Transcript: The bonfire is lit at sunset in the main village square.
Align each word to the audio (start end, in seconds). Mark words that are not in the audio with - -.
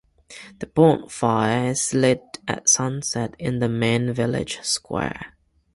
The 0.57 0.65
bonfire 0.65 1.67
is 1.69 1.93
lit 1.93 2.39
at 2.47 2.67
sunset 2.67 3.35
in 3.37 3.59
the 3.59 3.69
main 3.69 4.11
village 4.13 4.59
square. 4.61 5.35